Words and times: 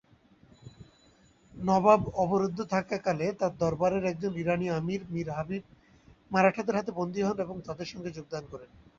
নবাব 1.57 2.01
অবরুদ্ধ 2.23 2.59
থাকাকালে 2.73 3.25
তার 3.39 3.53
দরবারের 3.57 4.03
একজন 4.05 4.31
ইরানি 4.35 4.67
আমির 4.69 5.01
মীর 5.13 5.27
হাবিব 5.29 5.63
মারাঠাদের 6.31 6.77
হাতে 6.77 6.91
বন্দি 6.91 7.21
হন 7.21 7.37
এবং 7.39 7.55
তাদের 7.67 7.87
সঙ্গে 7.91 8.09
যোগদান 8.17 8.43
করেন। 8.51 8.69